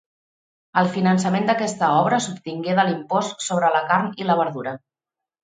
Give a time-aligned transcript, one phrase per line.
[0.81, 4.77] El finançament d'aquesta obra s'obtingué de l'impost sobre la carn i la verdura.